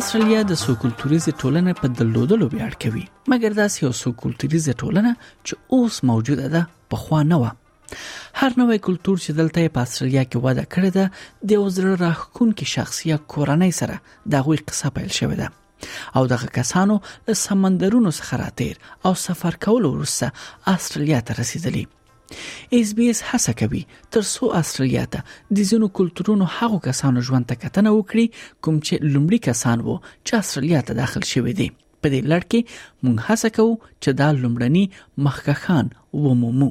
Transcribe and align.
استرالیا 0.00 0.42
د 0.48 0.56
سوکولټوریزې 0.58 1.32
ټولنې 1.40 1.72
په 1.78 1.88
دلودلو 1.96 2.46
ویاړ 2.52 2.72
کوي 2.84 3.02
مګر 3.32 3.52
دا 3.58 3.66
سیو 3.74 3.90
سوکولټوریزې 4.02 4.74
ټولنه 4.82 5.10
چې 5.46 5.54
اوس 5.78 5.96
موجوده 6.10 6.46
ده 6.54 6.62
په 6.94 7.00
خوا 7.02 7.20
نه 7.32 7.38
و 7.42 7.44
هر 8.40 8.50
نوې 8.60 8.78
کلچر 8.86 9.18
چې 9.24 9.36
دلته 9.40 9.72
په 9.76 9.84
استرالیا 9.90 10.24
کې 10.30 10.42
وده 10.46 10.64
کړې 10.76 10.90
ده 10.96 11.52
د 11.52 11.62
وزره 11.64 11.92
راخون 12.04 12.54
کې 12.60 12.66
شخصي 12.76 13.14
کورنۍ 13.34 13.72
سره 13.80 13.98
د 14.34 14.46
غوي 14.46 14.58
قصه 14.70 14.94
پیل 14.98 15.12
شوې 15.18 15.36
ده 15.42 16.16
او 16.20 16.32
دغه 16.34 16.52
کسانو 16.58 16.96
سمندرونو 17.44 18.12
څخه 18.18 18.42
راتیر 18.44 18.82
او 19.08 19.12
سفر 19.28 19.62
کول 19.68 19.90
ورسره 19.92 20.32
استرالیا 20.76 21.20
ته 21.30 21.40
رسیدلی 21.42 21.86
ایس 22.76 22.92
بي 22.98 23.06
اس 23.12 23.22
هڅه 23.28 23.52
کوي 23.60 23.80
تر 24.16 24.26
څو 24.32 24.50
استرالیا 24.58 25.04
ته 25.14 25.54
د 25.58 25.68
زینو 25.70 25.88
کلتورونو 26.00 26.48
هغو 26.56 26.78
کسانو 26.86 27.22
ژوند 27.28 27.48
ته 27.52 27.60
کتنه 27.64 27.92
وکړي 27.96 28.26
کوم 28.66 28.76
چې 28.86 29.12
لومړی 29.14 29.38
کسان 29.48 29.84
وو 29.86 29.96
چې 30.26 30.32
استرالیا 30.42 30.80
ته 30.90 30.98
داخل 31.00 31.24
شوي 31.32 31.54
دي 31.60 31.68
په 32.04 32.12
دې 32.12 32.20
لړ 32.34 32.42
کې 32.52 33.06
موږ 33.06 33.24
هڅه 33.28 33.48
کوو 33.56 33.74
چې 34.02 34.10
دا 34.20 34.28
لومړني 34.42 34.84
مخکخان 35.28 35.90
ومومو 36.26 36.70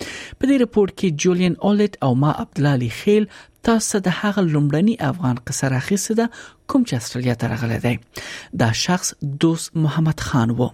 په 0.00 0.50
دې 0.50 0.56
رپورت 0.64 0.92
کې 0.96 1.26
جولین 1.26 1.54
اولټ 1.60 2.04
او 2.08 2.12
ما 2.24 2.32
عبدلالي 2.42 2.90
خیل 3.00 3.30
تاسو 3.70 4.02
د 4.08 4.18
هغه 4.20 4.46
لومړني 4.54 4.98
افغان 5.12 5.40
قصر 5.48 5.78
اخیسته 5.82 6.28
کوم 6.70 6.82
چې 6.90 7.00
استرالیا 7.02 7.34
ته 7.42 7.52
راغلی 7.54 7.80
دی 7.86 7.94
دا 8.64 8.70
شخص 8.84 9.14
دوست 9.46 9.76
محمد 9.86 10.26
خان 10.28 10.54
وو 10.60 10.70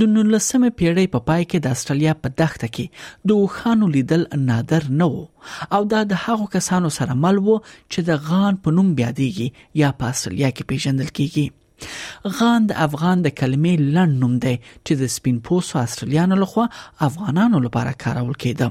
د 0.00 0.04
19مې 0.08 0.74
پیړۍ 0.78 1.06
په 1.14 1.20
پای 1.28 1.42
کې 1.50 1.58
د 1.64 1.76
استرالیا 1.76 2.12
په 2.24 2.32
دښته 2.42 2.68
کې 2.74 3.24
د 3.30 3.46
خانو 3.54 3.88
لیدل 3.96 4.26
نادر 4.50 4.88
نه 5.00 5.08
وو 5.12 5.24
او 5.78 5.82
دا 5.94 6.00
د 6.12 6.26
هغو 6.26 6.46
کسانو 6.58 6.92
سره 6.98 7.18
مل 7.24 7.40
وو 7.46 7.56
چې 7.92 8.00
د 8.10 8.28
غان 8.28 8.60
په 8.66 8.76
نوم 8.78 8.92
بیا 9.00 9.10
دیږي 9.20 9.48
یا 9.84 9.92
په 10.02 10.12
استرالیا 10.14 10.50
کې 10.52 10.74
پیژندل 10.74 11.10
کیږي 11.14 12.36
غان 12.38 12.68
د 12.70 12.78
افغان 12.88 13.26
د 13.26 13.36
کلمې 13.42 13.94
لنډ 13.98 14.12
نوم 14.26 14.38
دی 14.46 14.54
چې 14.66 15.02
د 15.04 15.12
سپین 15.18 15.40
پوسو 15.50 15.78
استرالیانو 15.86 16.40
لخوا 16.44 16.68
افغانانو 17.10 17.62
لپاره 17.68 17.98
کارول 18.04 18.36
کیده 18.46 18.70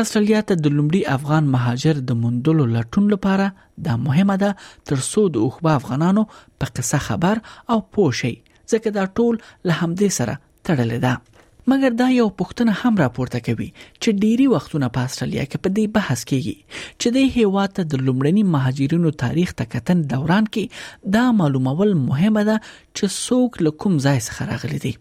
استرالیا 0.00 0.40
ته 0.48 0.54
د 0.64 0.70
لومړي 0.78 1.00
افغان 1.16 1.46
مهاجر 1.52 2.00
د 2.08 2.16
موندلو 2.24 2.64
لټون 2.76 3.04
لپاره 3.12 3.44
دا 3.86 3.94
مهمه 4.08 4.36
ده 4.42 4.50
ترڅو 4.90 5.24
د 5.36 5.44
اوخبا 5.46 5.74
افغانانو 5.80 6.24
په 6.34 6.76
قصه 6.78 7.00
خبر 7.06 7.40
او 7.74 7.78
پوښي 7.96 8.32
ځکه 8.74 8.94
دا 8.98 9.06
ټول 9.18 9.40
له 9.70 9.78
همدې 9.80 10.10
سره 10.18 10.36
تړلې 10.68 11.00
ده 11.06 11.72
مګر 11.72 11.96
دا 12.02 12.08
یو 12.16 12.26
پوښتنه 12.40 12.74
هم 12.82 13.00
راپورته 13.04 13.40
کوي 13.48 13.68
چې 13.78 14.20
ډيري 14.26 14.46
وختونه 14.54 14.90
په 14.98 15.08
استرالیا 15.10 15.46
کې 15.46 15.64
په 15.66 15.74
دې 15.78 15.96
بحث 15.96 16.24
کیږي 16.32 16.78
چې 16.84 17.16
د 17.16 17.34
هیواد 17.38 17.74
ته 17.80 17.90
د 17.94 18.06
لومړني 18.08 18.44
مهاجرینو 18.56 19.14
تاریخ 19.24 19.56
تکتن 19.62 20.04
دوران 20.14 20.52
کې 20.56 21.12
دا 21.18 21.24
معلومول 21.42 21.96
مهمه 22.04 22.46
ده 22.52 22.56
چې 22.68 23.20
څوک 23.26 23.62
له 23.66 23.76
کوم 23.84 24.00
ځای 24.08 24.22
څخه 24.28 24.50
راغلي 24.54 24.82
دي 24.86 24.96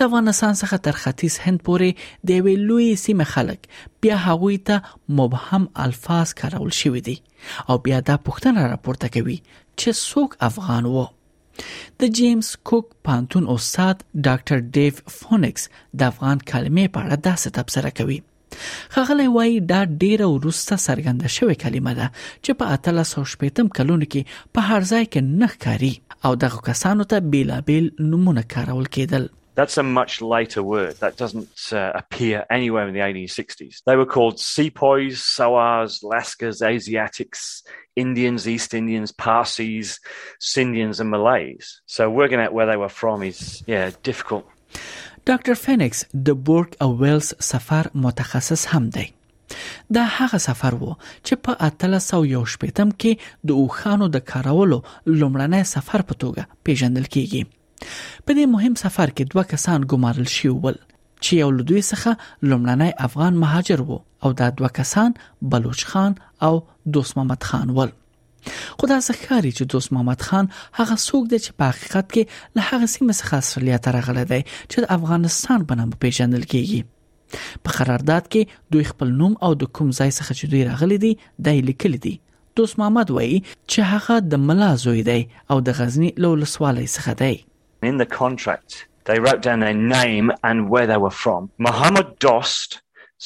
له 0.00 0.06
افغانستان 0.08 0.54
څخه 0.60 0.78
تر 0.86 0.98
ختیځ 1.04 1.38
هند 1.46 1.62
پورې 1.68 2.06
د 2.30 2.44
وی 2.46 2.54
لوی 2.68 2.88
سیمه 3.04 3.24
خلک 3.32 3.66
بیا 4.04 4.18
هغوی 4.26 4.58
ته 4.70 4.92
مبهم 5.20 5.66
الفاظ 5.86 6.34
کارول 6.42 6.72
شوې 6.80 7.02
دي 7.08 7.16
او 7.70 7.78
بیا 7.88 8.00
دا 8.12 8.16
پوښتنه 8.28 8.66
راپورته 8.74 9.12
کوي 9.16 9.38
چې 9.50 10.00
څوک 10.04 10.38
افغان 10.50 10.90
وو 10.94 11.04
د 12.02 12.16
جیمز 12.20 12.48
کوک 12.70 12.88
پانتون 13.10 13.44
استاد 13.58 14.06
ډاکټر 14.06 14.64
ډیو 14.78 15.12
فونکس 15.18 15.68
د 16.00 16.08
افغان 16.10 16.40
کلمې 16.50 16.96
په 16.96 17.04
اړه 17.04 17.22
داسې 17.28 17.60
تبصره 17.60 17.94
کوي 18.00 18.18
خغلی 18.94 19.24
وای 19.36 19.54
دا 19.70 19.78
ډیره 20.02 20.26
ورسته 20.34 20.76
سرګند 20.82 21.24
شوی 21.36 21.56
کلمه 21.62 21.94
ده 22.00 22.06
چې 22.18 22.58
په 22.60 22.76
1380م 22.76 23.70
کلونو 23.78 24.08
کې 24.12 24.52
په 24.58 24.66
هر 24.70 24.86
ځای 24.90 25.08
کې 25.08 25.40
نخ 25.42 25.56
کاری 25.66 25.92
او 26.28 26.34
دغه 26.44 26.62
کسانو 26.68 27.08
ته 27.14 27.26
بیلابل 27.34 27.88
نمونه 28.12 28.44
کارول 28.54 28.88
کېدل 28.98 29.26
That's 29.56 29.78
a 29.78 29.82
much 29.82 30.20
later 30.20 30.62
word 30.62 30.94
that 31.00 31.16
doesn't 31.16 31.52
uh, 31.72 31.90
appear 31.94 32.44
anywhere 32.50 32.86
in 32.88 32.92
the 32.94 33.00
1860s. 33.00 33.76
They 33.86 33.96
were 33.96 34.06
called 34.16 34.38
sepoys, 34.38 35.18
sowars, 35.36 36.02
lascars, 36.04 36.60
Asiatics, 36.60 37.62
Indians, 37.96 38.46
East 38.46 38.74
Indians, 38.74 39.12
Parsis, 39.12 39.98
Sindians, 40.38 41.00
and 41.00 41.08
Malays. 41.10 41.80
So 41.86 42.10
working 42.10 42.38
out 42.38 42.52
where 42.52 42.66
they 42.66 42.76
were 42.76 42.90
from 43.02 43.22
is, 43.22 43.62
yeah, 43.66 43.90
difficult. 44.02 44.46
Dr. 45.24 45.54
Phoenix 45.54 46.04
the 46.12 46.34
book 46.34 46.76
of 46.78 47.00
Wales' 47.00 47.34
Safar 47.40 47.90
متخصص 47.94 48.66
هم 48.66 48.88
دی 48.90 49.12
دا 49.90 50.04
هغه 50.06 50.36
سفر 50.38 50.74
وو 50.74 50.94
چې 51.24 51.34
په 51.34 51.52
1861 51.52 52.92
کې 53.02 53.14
د 53.44 53.50
اوخانو 53.50 54.08
د 54.08 54.18
کارولو 54.32 54.78
لومړنی 55.06 55.62
سفر 55.72 56.02
په 56.08 56.14
توګه 56.24 56.56
پیژندل 56.64 57.04
کیږي 57.04 57.42
په 58.26 58.34
دې 58.36 58.44
مهم 58.54 58.74
سفر 58.82 59.10
کې 59.16 59.24
دوه 59.34 59.44
کسان 59.52 59.86
ګمارل 59.92 60.28
شي 60.36 60.48
ول 60.54 60.78
چې 61.24 61.32
یو 61.42 61.48
له 61.58 61.62
دوی 61.70 61.82
څخه 61.90 62.12
لومړنی 62.48 62.92
افغان 63.08 63.32
مهاجر 63.44 63.80
وو 63.84 63.98
او 64.24 64.30
دا 64.40 64.48
دوه 64.58 64.70
کسان 64.80 65.14
بلوچ 65.54 65.80
خان 65.92 66.12
او 66.48 66.54
دوست 66.96 67.16
محمد 67.18 67.42
خان 67.52 67.68
ول 67.78 67.92
خدا 68.80 68.98
څخاري 69.08 69.52
چې 69.56 69.64
دوست 69.76 69.92
محمد 69.94 70.20
خان 70.28 70.48
هغه 70.80 70.96
څوک 71.06 71.22
دی 71.30 71.38
چې 71.44 71.50
په 71.60 71.64
حقیقت 71.70 72.06
کې 72.14 72.24
له 72.58 72.62
هغه 72.70 72.86
سیمه 72.96 73.14
څخه 73.20 73.34
اصليت 73.44 73.88
راغله 73.96 74.24
دی 74.32 74.40
چې 74.70 74.76
د 74.82 74.92
افغانستان 74.98 75.64
په 75.70 75.80
نامه 75.80 76.00
پیژندل 76.04 76.44
کیږي 76.52 76.92
په 77.66 77.78
قرارداد 77.78 78.28
کې 78.28 78.70
دوی 78.74 78.86
خپل 78.92 79.14
نوم 79.22 79.34
او 79.48 79.50
د 79.64 79.72
کوم 79.78 79.90
ځای 79.96 80.14
څخه 80.18 80.38
چې 80.38 80.54
دوی 80.54 80.64
راغلي 80.70 81.00
دي 81.06 81.12
د 81.48 81.64
لیکل 81.72 81.98
دي 82.06 82.14
دوست 82.60 82.78
محمد 82.82 83.10
وایي 83.16 83.40
چې 83.48 83.90
هغه 83.94 84.30
د 84.34 84.44
ملا 84.50 84.70
زوی 84.84 85.02
دی 85.10 85.20
او 85.50 85.60
د 85.70 85.78
غزنی 85.80 86.12
لول 86.26 86.46
سوالي 86.54 86.86
څخه 86.92 87.14
دی 87.24 87.34
in 87.86 87.96
the 88.02 88.10
contract, 88.22 88.70
they 89.08 89.18
wrote 89.20 89.42
down 89.46 89.60
their 89.60 89.80
name 90.00 90.26
and 90.48 90.58
where 90.72 90.88
they 90.88 91.00
were 91.04 91.18
from. 91.24 91.42
Muhammad 91.68 92.08
Dost 92.28 92.70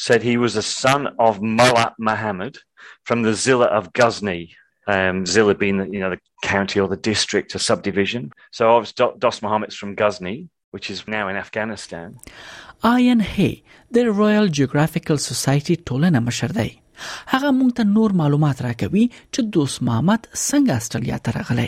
said 0.04 0.20
he 0.22 0.36
was 0.42 0.54
the 0.54 0.68
son 0.84 1.00
of 1.26 1.32
Mullah 1.58 1.90
Muhammad 2.08 2.54
from 3.08 3.18
the 3.22 3.34
Zilla 3.44 3.68
of 3.78 3.92
Ghazni. 3.98 4.42
Um, 4.86 5.16
Zilla 5.34 5.54
being 5.64 5.76
the, 5.80 5.86
you 5.94 6.00
know 6.02 6.12
the 6.16 6.22
county 6.54 6.78
or 6.82 6.88
the 6.96 7.02
district 7.12 7.48
or 7.54 7.60
subdivision. 7.70 8.22
So 8.56 8.62
obviously 8.74 8.96
Dost 9.26 9.38
Muhammad's 9.44 9.76
from 9.80 9.90
Ghazni, 10.00 10.38
which 10.74 10.86
is 10.92 10.98
now 11.18 11.24
in 11.32 11.36
Afghanistan. 11.44 12.08
آین 12.82 13.20
هی 13.20 13.62
د 13.94 13.98
رویال 13.98 14.48
جیوګرافیکل 14.58 15.16
سوسایټي 15.28 15.76
ټولنه 15.88 16.20
مشر 16.28 16.50
دی 16.58 16.70
هغه 17.32 17.50
مونږ 17.58 17.70
ته 17.80 17.84
نور 17.96 18.12
معلومات 18.20 18.62
راکوي 18.68 19.04
چې 19.34 19.40
دوست 19.56 19.82
محمد 19.88 20.22
څنګه 20.50 20.72
استرالیا 20.82 21.18
ته 21.26 21.30
راغلی 21.38 21.66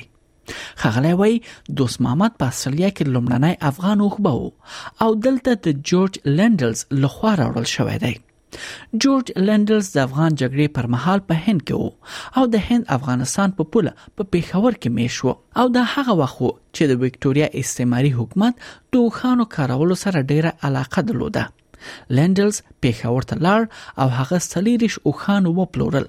خغلی 0.77 1.13
وای 1.13 1.41
دوست 1.77 2.01
محمد 2.01 2.33
په 2.43 2.47
اصلیا 2.55 2.89
کې 2.99 3.15
لومړنی 3.15 3.59
افغان 3.71 4.01
وخبو 4.07 4.35
او 5.07 5.11
دلته 5.29 5.57
د 5.69 5.81
جورج 5.93 6.19
لندلز 6.41 6.83
لخوا 7.05 7.33
راوړل 7.43 7.69
شوی 7.77 7.97
دی 8.05 8.13
جورج 9.05 9.31
لندلز 9.49 9.91
د 9.95 9.99
افغان 10.07 10.33
جګړې 10.41 10.75
پر 10.79 10.89
مهال 10.95 11.23
په 11.31 11.47
هند 11.47 11.63
کې 11.71 11.81
وو 11.83 12.41
او 12.41 12.47
د 12.55 12.65
هند 12.71 12.91
افغانستان 12.99 13.55
په 13.61 13.71
پوله 13.77 13.95
په 14.03 14.29
پیښور 14.37 14.79
کې 14.81 14.99
میشو 14.99 15.35
او 15.63 15.67
دا 15.79 15.85
هغه 15.95 16.17
وخت 16.23 16.43
چې 16.45 16.93
د 16.93 17.01
وکټوريا 17.05 17.49
استعماري 17.65 18.13
حکومت 18.21 18.67
توخانو 18.99 19.49
کارولو 19.57 19.99
سره 20.05 20.27
ډیره 20.29 20.57
علاقه 20.71 21.07
درلوده 21.13 21.47
لندلز 22.21 22.61
پیښور 22.63 23.31
ته 23.31 23.41
لاړ 23.49 24.05
او 24.05 24.11
هغه 24.21 24.45
سلیریش 24.53 24.99
اوخان 25.13 25.51
وپلورل 25.61 26.09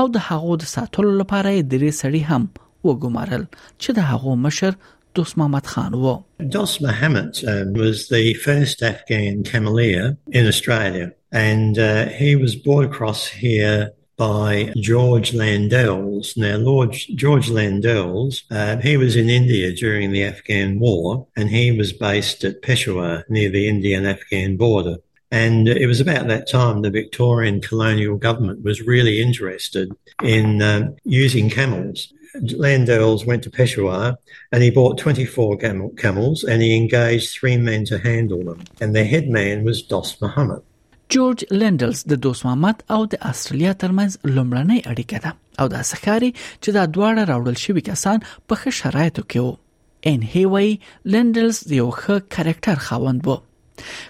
او 0.00 0.08
د 0.18 0.26
هغو 0.30 0.60
د 0.66 0.72
ساتلو 0.74 1.18
لپاره 1.22 1.52
یې 1.52 1.70
درې 1.74 2.00
سړي 2.02 2.26
هم 2.32 2.66
وګمارل 2.86 3.44
چې 3.82 3.88
د 3.96 3.98
هغو 4.10 4.32
مشر 4.46 4.72
دوست 5.16 5.34
محمد 5.38 5.66
خان 5.72 5.92
وو 6.02 6.14
um, 6.22 7.72
was 7.84 7.98
the 8.14 8.24
first 8.46 8.78
Afghan 8.92 9.34
cameleer 9.50 10.02
in 10.38 10.44
Australia, 10.52 11.06
and 11.48 11.74
uh, 11.78 12.06
he 12.20 12.30
was 12.44 12.52
brought 12.64 12.84
across 12.90 13.22
here 13.46 13.78
by 14.28 14.52
George 14.90 15.30
Landells. 15.42 16.26
Now, 16.46 16.56
Lord 16.70 16.90
George 17.22 17.48
Landells, 17.58 18.34
uh, 18.58 18.72
he 18.88 18.94
was 19.04 19.12
in 19.22 19.28
India 19.40 19.66
during 19.84 20.06
the 20.12 20.24
Afghan 20.32 20.70
War, 20.86 21.04
and 21.38 21.46
he 21.58 21.64
was 21.80 21.90
based 22.08 22.38
at 22.48 22.62
Peshawar 22.66 23.14
near 23.36 23.50
the 23.50 23.64
Indian-Afghan 23.74 24.50
border. 24.64 24.96
And 25.44 25.68
it 25.82 25.88
was 25.92 26.00
about 26.02 26.24
that 26.28 26.50
time 26.58 26.76
the 26.78 26.96
Victorian 27.00 27.56
colonial 27.70 28.16
government 28.28 28.58
was 28.68 28.88
really 28.92 29.16
interested 29.26 29.86
in 30.36 30.46
um, 30.72 30.80
using 31.24 31.46
camels 31.58 31.98
Landells 32.36 33.26
went 33.26 33.42
to 33.44 33.50
Peshawar 33.50 34.16
and 34.52 34.62
he 34.62 34.70
bought 34.70 34.98
24 34.98 35.56
camel- 35.58 35.90
camels 35.90 36.44
and 36.44 36.62
he 36.62 36.76
engaged 36.76 37.30
three 37.34 37.56
men 37.56 37.84
to 37.86 37.98
handle 37.98 38.44
them. 38.44 38.64
And 38.80 38.94
their 38.94 39.04
head 39.04 39.28
man 39.28 39.64
was 39.64 39.82
Dost 39.82 40.22
Muhammad. 40.22 40.62
جورج 41.10 41.44
لندلز 41.50 42.02
د 42.08 42.12
دوست 42.14 42.44
محمد 42.46 42.82
او 42.96 43.04
د 43.12 43.14
استرالیا 43.28 43.70
ترمنځ 43.72 44.18
لومړنۍ 44.32 44.80
اړیکه 44.90 45.18
ده 45.24 45.32
او 45.62 45.66
دا 45.74 45.80
ښکاری 45.92 46.28
چې 46.62 46.70
دا 46.76 46.82
دواړه 46.96 47.22
راوړل 47.30 47.56
شوی 47.64 47.82
کسان 47.90 48.18
په 48.48 48.54
ښه 48.60 48.70
شرایطو 48.80 49.22
کې 49.30 49.40
وو 49.44 49.52
ان 50.10 50.20
هیوی 50.34 50.68
لندلز 51.14 51.56
یو 51.80 51.86
ښه 52.00 52.14
کریکټر 52.34 52.76
خاوند 52.88 53.20
وو 53.30 53.36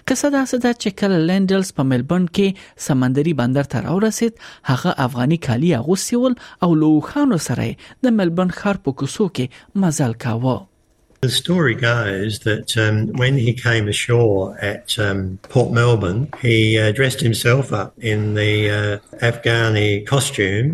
قصه 0.07 0.29
داسې 0.29 0.57
ده 0.65 0.71
چې 0.81 0.89
کله 1.01 1.17
لندلز 1.29 1.69
په 1.79 1.83
ملبورن 1.91 2.25
کې 2.39 2.87
سمندري 2.87 3.33
بندر 3.41 3.67
ته 3.75 3.83
راورسید 3.87 4.33
هغه 4.71 4.91
افغاني 5.05 5.37
کالی 5.49 5.69
اغوسیول 5.81 6.33
او 6.67 6.73
لوخانو 6.83 7.37
سره 7.49 7.67
د 8.07 8.17
ملبورن 8.19 8.51
ښار 8.59 8.75
په 8.87 8.91
کوڅو 8.99 9.25
کې 9.39 9.79
مزل 9.85 10.13
کاوه 10.25 10.57
The 11.25 11.31
story 11.43 11.73
goes 11.87 12.35
that 12.47 12.73
um, 12.83 12.97
when 13.21 13.35
he 13.45 13.51
came 13.65 13.85
ashore 13.93 14.45
at 14.73 14.93
um, 15.07 15.19
Port 15.55 15.69
Melbourne, 15.79 16.21
he 16.45 16.55
uh, 16.83 16.85
dressed 16.99 17.21
himself 17.27 17.73
up 17.81 17.91
in 18.11 18.21
the 18.41 18.53
uh, 18.75 18.77
Afghani 19.31 19.89
costume 20.13 20.67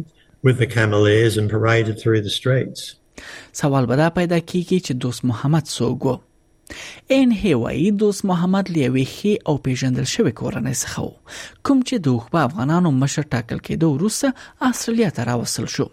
with 0.50 0.56
the 0.66 0.70
cameleers 0.78 1.34
and 1.44 1.50
paraded 1.56 1.96
through 2.04 2.22
the 2.28 2.36
streets. 2.40 2.82
سوال 3.62 3.86
به 3.92 3.96
دا 4.04 4.10
پیدا 4.20 4.40
کیږي 4.40 4.88
چې 4.88 4.92
دوست 5.08 5.26
محمد 5.32 5.64
سوګو 5.78 6.16
ان 7.12 7.32
هیوایی 7.32 7.92
دوست 7.92 8.26
محمد 8.26 8.70
لیوی 8.72 9.06
خي 9.06 9.38
او 9.46 9.58
پیژندل 9.58 10.04
شوی 10.04 10.32
کورنۍ 10.40 10.76
څخه 10.84 11.00
و 11.10 11.64
کوم 11.68 11.82
چې 11.82 12.06
د 12.08 12.16
خو 12.26 12.38
افغانانو 12.44 12.92
مشر 13.04 13.26
ټاکل 13.36 13.60
کېدو 13.68 13.90
وروسته 13.92 14.70
استرالیا 14.70 15.10
ته 15.18 15.28
راوصل 15.30 15.68
شو 15.76 15.86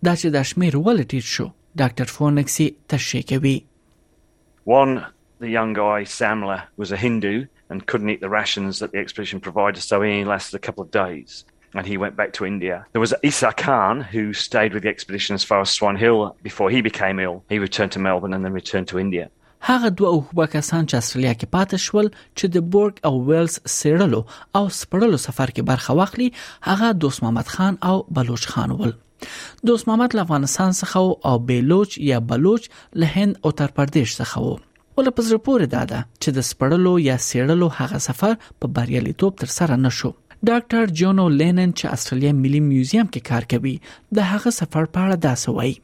دا 0.09 0.17
چې 0.19 0.35
د 0.37 0.51
شمیر 0.51 0.77
ولټیټ 0.81 1.35
شو 1.37 1.47
ډاکټر 1.83 2.13
فونکسي 2.17 2.67
تشریح 2.95 3.25
کوي 3.33 3.55
One, 4.65 5.05
the 5.39 5.47
young 5.47 5.73
guy, 5.73 6.03
Samla, 6.05 6.63
was 6.75 6.91
a 6.91 6.97
Hindu 6.97 7.45
and 7.69 7.85
couldn't 7.85 8.09
eat 8.09 8.19
the 8.19 8.29
rations 8.29 8.79
that 8.79 8.91
the 8.91 8.97
expedition 8.97 9.39
provided, 9.39 9.79
so 9.81 10.01
he 10.01 10.23
lasted 10.25 10.55
a 10.55 10.59
couple 10.59 10.83
of 10.83 10.89
days 10.89 11.45
and 11.75 11.85
he 11.85 11.97
went 11.97 12.15
back 12.15 12.33
to 12.33 12.45
India. 12.47 12.83
There 12.91 12.99
was 12.99 13.13
Isa 13.21 13.53
Khan, 13.55 14.01
who 14.01 14.33
stayed 14.33 14.73
with 14.73 14.81
the 14.83 14.89
expedition 14.89 15.35
as 15.35 15.43
far 15.43 15.61
as 15.61 15.69
Swan 15.69 15.95
Hill 15.97 16.35
before 16.41 16.71
he 16.71 16.81
became 16.81 17.19
ill. 17.19 17.43
He 17.47 17.59
returned 17.59 17.91
to 17.91 17.99
Melbourne 17.99 18.33
and 18.33 18.43
then 18.43 18.53
returned 18.53 18.87
to 18.87 18.99
India. 18.99 19.29
هغه 19.61 19.87
دوه 19.87 20.07
اوه 20.33 20.45
کسان 20.47 20.85
چې 20.85 20.95
استرالیا 20.95 21.33
کې 21.33 21.47
پاتې 21.55 21.75
شول 21.83 22.09
چې 22.35 22.49
د 22.55 22.71
بورګ 22.73 22.99
او 23.09 23.13
ویلز 23.29 23.59
سیرلو 23.65 24.25
او 24.55 24.63
سپړلو 24.79 25.15
سفر 25.23 25.49
کې 25.55 25.61
برخه 25.69 25.93
واخلي 25.99 26.29
هغه 26.67 26.91
دوست 26.91 27.23
محمد 27.23 27.47
خان 27.55 27.77
او 27.83 27.95
بلوچ 28.09 28.45
خان 28.53 28.71
ول 28.81 28.93
دوست 29.65 29.87
محمد 29.87 30.15
له 30.15 30.21
افغانستان 30.27 30.71
څخه 30.79 30.97
او 31.31 31.39
بیلوچ 31.51 31.97
یا 32.07 32.19
بلوچ 32.31 32.69
له 33.03 33.19
هند 33.19 33.39
او 33.45 33.51
تر 33.61 33.67
پردیش 33.79 34.15
څخه 34.21 34.37
وو 34.45 34.55
ول 34.97 35.09
په 35.19 35.25
زړه 35.29 35.39
پورې 35.47 35.65
داده 35.77 35.99
چې 36.21 36.29
د 36.37 36.45
سپړلو 36.49 36.93
یا 37.09 37.15
سیړلو 37.29 37.67
هغه 37.79 37.99
سفر 38.07 38.35
په 38.59 38.71
بریالیتوب 38.79 39.35
تر 39.43 39.49
سره 39.59 39.79
نشو 39.85 40.11
ډاکټر 40.49 40.93
جونو 41.01 41.25
لینن 41.41 41.63
چې 41.79 41.93
استرالیا 41.97 42.33
ملي 42.41 42.59
میوزیم 42.69 43.07
کې 43.07 43.31
کار 43.31 43.49
کوي 43.55 43.73
د 44.19 44.29
هغه 44.33 44.55
سفر 44.59 44.87
په 44.97 45.07
اړه 45.07 45.23
داسې 45.27 45.57
وایي 45.57 45.75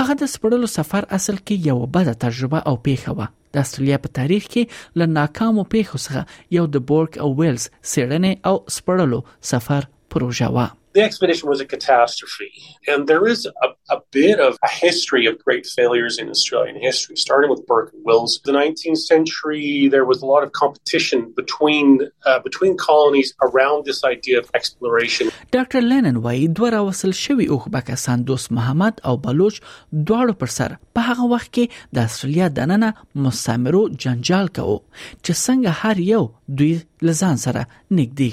هغه 0.00 0.18
د 0.24 0.30
سپړلو 0.34 0.70
سفر 0.76 1.08
اصل 1.18 1.38
کې 1.38 1.66
یو 1.70 1.80
بده 1.96 2.16
تجربه 2.26 2.62
او 2.72 2.74
پیښه 2.90 3.18
و 3.20 3.32
د 3.56 3.64
استرالیا 3.66 4.00
په 4.06 4.16
تاریخ 4.20 4.44
کې 4.52 5.00
له 5.00 5.10
ناکامو 5.18 5.66
پیښو 5.76 6.04
څخه 6.04 6.54
یو 6.58 6.68
د 6.76 6.86
بورګ 6.92 7.24
او 7.26 7.32
ویلز 7.42 7.66
سیرنې 7.94 8.52
او 8.52 8.78
سپړلو 8.78 9.20
سفر 9.54 9.90
پروژه 10.14 10.50
و 10.56 10.68
the 10.94 11.02
expedition 11.02 11.48
was 11.48 11.60
a 11.60 11.64
catastrophe. 11.74 12.50
And 12.86 13.06
there 13.06 13.26
is 13.26 13.46
a, 13.46 13.68
a, 13.96 13.98
bit 14.10 14.40
of 14.40 14.58
a 14.62 14.68
history 14.68 15.26
of 15.26 15.38
great 15.42 15.66
failures 15.66 16.18
in 16.18 16.28
Australian 16.28 16.80
history, 16.80 17.16
starting 17.16 17.50
with 17.50 17.66
Burke 17.66 17.92
and 17.94 18.04
Wills. 18.04 18.40
The 18.44 18.52
19th 18.52 18.98
century, 19.12 19.88
there 19.88 20.04
was 20.04 20.22
a 20.22 20.26
lot 20.26 20.42
of 20.42 20.52
competition 20.52 21.32
between, 21.34 21.86
uh, 22.26 22.40
between 22.40 22.76
colonies 22.76 23.32
around 23.42 23.84
this 23.84 24.04
idea 24.04 24.38
of 24.38 24.50
exploration. 24.54 25.30
Doctor 25.50 25.80
Lennon 25.80 26.16
وایي 26.16 26.46
دوه 26.46 26.70
راوصل 26.70 27.12
شوي 27.14 27.48
اوخبه 27.48 27.80
کسان 27.80 28.24
دوست 28.24 28.52
محمد 28.52 29.00
او 29.04 29.16
بلوچ 29.16 29.60
دواړو 29.92 30.32
پر 30.32 30.46
سر 30.46 30.76
په 30.94 31.00
هغه 31.00 31.24
وخت 31.30 31.52
کې 31.56 31.94
د 31.94 31.98
استرالیا 31.98 32.48
دننه 32.48 32.92
مستعمرو 33.14 33.88
جنجال 33.88 34.48
کوو 34.48 34.76
چې 34.78 35.36
څنګه 35.46 35.76
هر 35.84 35.98
یو 36.00 36.28
دوی 36.48 36.80
لزان 37.08 37.36
سره 37.36 37.66
نږدې 37.90 38.30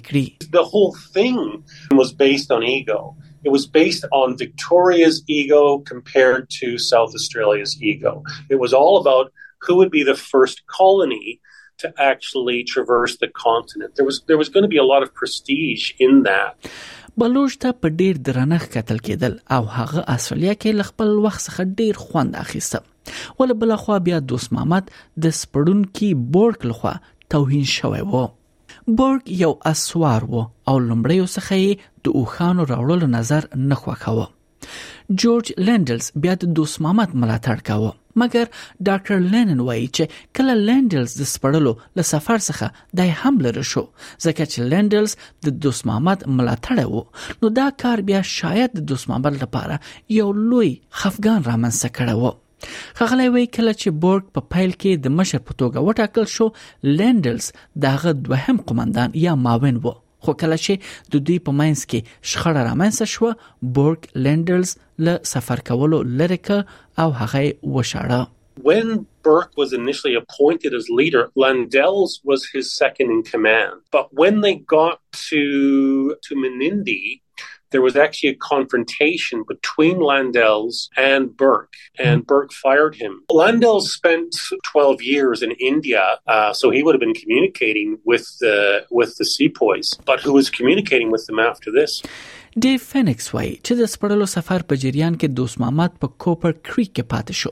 The 0.57 0.63
whole 0.71 0.91
thing 1.13 1.39
was 2.01 2.11
based 2.23 2.48
based 2.49 2.51
on 2.51 2.63
ego. 2.77 3.15
It 3.45 3.49
was 3.55 3.65
based 3.79 4.05
on 4.21 4.37
Victoria's 4.43 5.17
ego 5.39 5.63
compared 5.91 6.43
to 6.59 6.67
South 6.91 7.11
Australia's 7.19 7.73
ego. 7.91 8.23
It 8.53 8.59
was 8.63 8.73
all 8.79 8.95
about 9.03 9.25
who 9.63 9.73
would 9.79 9.91
be 9.99 10.03
the 10.11 10.19
first 10.33 10.57
colony 10.79 11.27
to 11.81 11.87
actually 12.11 12.59
traverse 12.73 13.13
the 13.23 13.29
continent. 13.45 13.91
There 13.97 14.05
was 14.09 14.17
there 14.29 14.39
was 14.43 14.49
going 14.53 14.65
to 14.69 14.73
be 14.77 14.81
a 14.87 14.89
lot 14.93 15.01
of 15.05 15.13
prestige 15.13 15.85
in 16.05 16.23
that. 16.29 16.55
بلوچ 17.17 17.55
ته 17.61 17.71
په 17.83 17.89
ډیر 17.99 18.17
درنخ 18.25 18.65
کتل 18.73 18.97
کېدل 19.05 19.33
او 19.55 19.61
هغه 19.65 20.03
اسټرالیا 20.13 20.53
کې 20.59 20.87
خپل 20.91 21.09
وخت 21.27 21.41
څخه 21.45 21.63
ډیر 21.79 21.97
خوند 22.03 22.35
اخیسته 22.41 23.39
ول 23.39 23.53
بل 23.63 23.75
خو 23.85 23.95
بیا 24.09 24.19
دوس 24.33 24.45
محمد 24.57 24.91
د 25.25 25.33
سپړون 25.39 25.81
کې 25.87 26.29
بورک 26.35 26.65
لخوا 26.71 26.93
توهین 27.35 27.65
شوی 27.71 28.03
وو 28.13 28.21
بورک 29.01 29.27
یو 29.39 29.49
اسوار 29.71 30.23
وو 30.29 30.43
او 30.43 30.77
لمړی 30.79 31.19
وسخه 31.25 31.59
د 32.05 32.17
اوخانو 32.19 32.63
راوړلو 32.73 33.07
نظر 33.17 33.45
نه 33.69 33.75
خوښاوه 33.85 35.17
جورج 35.23 35.49
لندلز 35.69 36.07
بیا 36.23 36.33
د 36.41 36.51
دوست 36.59 36.79
محمد 36.85 37.13
ملاتړ 37.21 37.63
کاوه 37.69 37.91
مګر 38.21 38.47
ډاکټر 38.87 39.23
لینن 39.33 39.61
وایي 39.67 39.85
چې 39.97 40.15
کله 40.39 40.55
لندلز 40.69 41.15
د 41.21 41.27
سپړلو 41.33 41.73
له 41.99 42.05
سفر 42.11 42.39
څخه 42.47 42.97
د 42.99 43.13
هم 43.21 43.39
لره 43.47 43.63
شو 43.71 43.83
ځکه 44.25 44.47
چې 44.51 44.67
لندلز 44.73 45.15
د 45.47 45.55
دوست 45.67 45.87
محمد 45.91 46.25
ملاتړ 46.39 46.81
وو 46.93 47.03
نو 47.43 47.51
دا 47.61 47.67
کار 47.85 48.03
بیا 48.11 48.21
شاید 48.33 48.77
د 48.79 48.85
دوست 48.91 49.09
محمد 49.13 49.41
لپاره 49.45 49.79
یو 50.19 50.27
لوی 50.51 50.71
خفقان 51.03 51.43
رامنځته 51.51 51.99
کړی 52.01 52.19
وو 52.23 52.35
خغلی 52.99 53.29
وی 53.33 53.45
کله 53.57 53.73
چې 53.81 53.99
بورګ 54.05 54.35
په 54.37 54.41
پا 54.41 54.57
فایل 54.57 54.75
کې 54.75 55.07
د 55.07 55.17
مشر 55.21 55.45
په 55.49 55.59
توګه 55.63 55.87
وټاکل 55.87 56.29
شو 56.35 56.51
لندلز 57.03 57.49
دغه 57.87 58.15
دوهم 58.27 58.61
قومندان 58.71 59.17
یا 59.25 59.35
ماون 59.47 59.81
وو 59.87 59.95
خو 60.27 60.33
کله 60.41 60.57
چې 60.63 61.13
د 61.13 61.21
دوی 61.29 61.37
په 61.49 61.57
مینس 61.59 61.83
کې 61.91 62.31
شخړه 62.31 62.63
رامنځته 62.69 63.13
شوه 63.13 63.77
بورګ 63.77 64.07
لندرز 64.27 64.73
له 65.09 65.13
سفر 65.33 65.63
کولو 65.71 66.01
لری 66.23 66.39
ک 66.49 66.59
او 67.05 67.13
هغه 67.21 67.77
وشاړه 67.79 68.35
When 68.67 68.89
Burke 69.25 69.59
was 69.59 69.71
initially 69.75 70.15
appointed 70.19 70.73
as 70.77 70.87
leader, 70.99 71.21
Landells 71.41 72.15
was 72.29 72.41
his 72.55 72.71
second 72.79 73.13
in 73.17 73.21
command. 73.29 73.77
But 73.95 74.09
when 74.21 74.41
they 74.45 74.51
got 74.73 74.99
to 75.27 76.15
to 76.27 76.35
Menindee, 76.39 77.13
there 77.71 77.81
was 77.81 77.95
actually 77.95 78.29
a 78.29 78.35
confrontation 78.35 79.43
between 79.47 79.97
Landells 79.99 80.89
and 80.97 81.35
Burke, 81.35 81.73
and 81.97 82.25
Burke 82.25 82.51
fired 82.53 82.95
him. 82.95 83.21
Landells 83.31 83.87
spent 83.93 84.35
12 84.63 85.01
years 85.01 85.41
in 85.41 85.51
India, 85.59 86.19
uh, 86.27 86.53
so 86.53 86.69
he 86.69 86.83
would 86.83 86.95
have 86.95 86.99
been 86.99 87.13
communicating 87.13 87.99
with 88.05 88.25
the 88.39 88.85
with 88.89 89.15
the 89.17 89.25
sepoys, 89.25 89.95
but 90.05 90.19
who 90.19 90.33
was 90.33 90.49
communicating 90.49 91.11
with 91.11 91.23
them 91.27 91.39
after 91.51 91.69
this? 91.79 91.93
ډیو 92.63 92.77
فینکس 92.91 93.27
وایي 93.33 93.51
چې 93.67 93.73
د 93.79 93.89
سپړلو 93.91 94.25
سفر 94.29 94.63
په 94.71 94.75
جریان 94.83 95.15
کې 95.21 95.35
دوست 95.39 95.59
محمد 95.63 95.99
په 96.03 96.07
کوپر 96.23 96.51
کریک 96.69 96.89
کې 96.95 97.11
پاتې 97.11 97.39
شو 97.41 97.51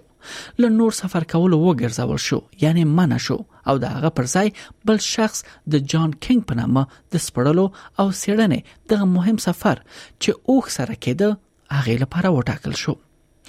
له 0.59 0.69
نور 0.77 0.91
سفر 1.01 1.23
کولو 1.33 1.57
وګرځول 1.67 2.19
شو 2.27 2.39
یعنی 2.61 2.83
منع 2.99 3.17
شو 3.25 3.37
او 3.71 3.75
د 3.83 3.93
هغه 3.95 4.11
پر 4.19 4.29
ځای 4.33 4.51
بل 4.89 4.99
شخص 5.07 5.43
د 5.75 5.83
جان 5.95 6.13
کینګ 6.25 6.43
په 6.51 6.59
نامه 6.59 6.85
د 7.15 7.23
سپړلو 7.27 7.65
او 7.99 8.07
سیړنې 8.21 8.93
دغه 8.93 9.09
مهم 9.15 9.41
سفر 9.47 9.83
چې 9.91 10.53
اوخ 10.53 10.71
سره 10.77 10.97
کېده 10.99 11.29
هغه 11.77 11.97
لپاره 12.05 12.33
وټاکل 12.37 12.77
شو 12.85 12.95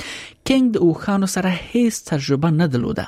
کینګ 0.03 0.67
د 0.77 0.85
اوخانو 0.91 1.33
سره 1.37 1.55
هیڅ 1.57 2.03
تجربه 2.11 2.55
نه 2.61 2.71
درلوده 2.77 3.07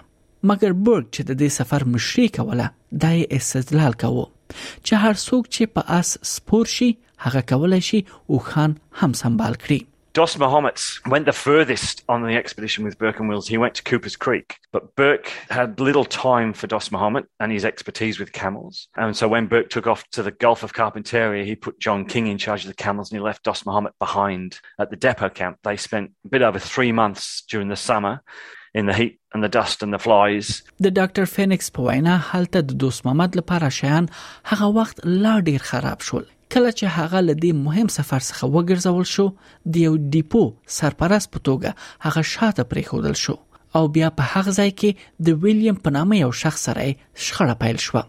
مګر 0.52 0.76
برګ 0.88 1.12
چې 1.12 1.30
د 1.30 1.40
دې 1.42 1.60
سفر 1.60 1.86
مشري 1.94 2.28
کوله 2.40 2.70
د 3.06 3.26
استدلال 3.40 3.98
کاوه 4.04 4.26
چې 4.56 5.04
هر 5.04 5.14
څوک 5.24 5.50
چې 5.52 5.76
په 5.76 6.00
اس 6.00 6.16
سپور 6.34 6.70
شي 6.78 6.90
هغه 7.28 7.44
کولای 7.54 7.80
شي 7.92 8.02
او 8.34 8.42
خان 8.50 8.74
هم 9.02 9.18
سنبال 9.22 9.56
کړي 9.64 9.80
Dos 10.12 10.34
Mahomets 10.36 11.00
went 11.06 11.24
the 11.26 11.32
furthest 11.32 12.02
on 12.08 12.22
the 12.24 12.34
expedition 12.34 12.82
with 12.84 12.98
Burke 12.98 13.20
and 13.20 13.28
Wills. 13.28 13.46
He 13.46 13.58
went 13.58 13.76
to 13.76 13.82
Cooper's 13.84 14.16
Creek, 14.16 14.56
but 14.72 14.96
Burke 14.96 15.28
had 15.48 15.78
little 15.78 16.04
time 16.04 16.52
for 16.52 16.66
Dos 16.66 16.88
Mahomet 16.88 17.26
and 17.38 17.52
his 17.52 17.64
expertise 17.64 18.18
with 18.18 18.32
camels. 18.32 18.88
And 18.96 19.16
so 19.16 19.28
when 19.28 19.46
Burke 19.46 19.70
took 19.70 19.86
off 19.86 20.02
to 20.10 20.24
the 20.24 20.32
Gulf 20.32 20.64
of 20.64 20.72
Carpentaria, 20.72 21.44
he 21.44 21.54
put 21.54 21.78
John 21.78 22.04
King 22.06 22.26
in 22.26 22.38
charge 22.38 22.62
of 22.64 22.68
the 22.70 22.82
camels 22.84 23.12
and 23.12 23.20
he 23.20 23.24
left 23.24 23.44
Dos 23.44 23.62
Mahomet 23.62 23.92
behind 24.00 24.58
at 24.80 24.90
the 24.90 24.96
depot 24.96 25.28
camp. 25.28 25.58
They 25.62 25.76
spent 25.76 26.10
a 26.24 26.28
bit 26.28 26.42
over 26.42 26.58
three 26.58 26.90
months 26.92 27.44
during 27.48 27.68
the 27.68 27.76
summer 27.76 28.20
in 28.74 28.86
the 28.86 28.94
heat 28.94 29.20
and 29.32 29.44
the 29.44 29.48
dust 29.48 29.80
and 29.80 29.92
the 29.92 29.98
flies. 30.00 30.62
The 30.80 30.90
doctor 30.90 31.24
Phoenix 31.26 31.70
Poena 31.70 32.18
halted 32.18 32.66
هلته 32.66 32.74
Mahomet 32.74 32.76
دوست 32.78 33.06
محمد 33.06 33.36
لپاره 33.36 33.68
شیان 33.68 34.08
هغه 34.44 34.64
وخت 34.74 35.00
لا 35.04 35.40
ډیر 35.40 35.58
خراب 35.62 36.00
شول 36.02 36.24
کله 36.52 36.70
چې 36.78 36.92
هغه 36.92 37.20
له 37.24 37.34
دې 37.42 37.50
مهم 37.64 37.90
سفر 37.96 38.24
څخه 38.28 38.50
وګرځول 38.54 39.08
شو 39.16 39.26
د 39.74 39.82
یو 39.82 39.92
ډیپو 40.14 40.40
سرپرست 40.76 41.30
په 41.34 41.42
توګه 41.48 41.90
هغه 42.06 42.22
شاته 42.30 42.64
پریښودل 42.72 43.18
شو 43.24 43.36
او 43.80 43.82
بیا 43.96 44.08
په 44.20 44.30
هغه 44.32 44.54
ځای 44.56 44.72
کې 44.80 45.28
د 45.28 45.36
ویلیام 45.44 45.76
په 45.84 45.94
نامه 45.96 46.16
یو 46.22 46.30
شخص 46.44 46.64
سره 46.68 46.86
شخړه 47.26 47.60
پیل 47.60 47.78
شوه 47.84 48.02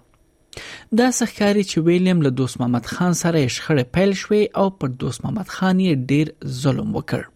دا 1.01 1.09
سخکاری 1.17 1.65
چې 1.67 1.85
ویلیام 1.89 2.23
له 2.27 2.31
دوست 2.39 2.59
محمد 2.63 2.89
خان 2.93 3.17
سره 3.21 3.43
شخړه 3.57 3.91
پیل 3.99 4.15
شوې 4.23 4.63
او 4.63 4.65
پر 4.83 4.89
دوست 5.03 5.25
محمد 5.25 5.53
خان 5.57 5.83
یې 5.85 6.07
ډیر 6.13 6.57
ظلم 6.63 6.89
وکړ 6.95 7.29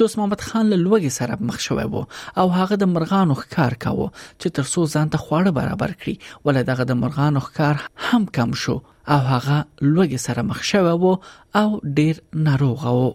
دوست 0.00 0.18
محمد 0.22 0.42
خان 0.48 0.72
له 0.74 0.80
لوګي 0.80 1.12
سره 1.18 1.36
مخ 1.50 1.60
شوی 1.68 1.84
وو 1.92 2.02
او 2.42 2.48
هغه 2.56 2.80
د 2.84 2.90
مرغانو 2.96 3.38
ښکار 3.44 3.78
کاوه 3.86 4.08
چې 4.18 4.56
ترسو 4.60 4.86
ځان 4.96 5.14
ته 5.14 5.22
خواړه 5.26 5.58
برابر 5.60 5.94
کړي 6.02 6.42
ول 6.48 6.60
دغه 6.72 6.88
د 6.92 7.00
مرغانو 7.04 7.44
ښکار 7.46 7.86
هم 8.08 8.26
کم 8.40 8.58
شو 8.64 8.76
او 9.12 9.18
هغه 9.32 9.56
لوګي 9.94 10.18
سره 10.26 10.40
مخ 10.48 10.58
شوی 10.70 10.94
وو 11.02 11.12
او 11.60 11.68
ډیر 11.96 12.14
ناروغ 12.46 12.80
وو 12.96 13.08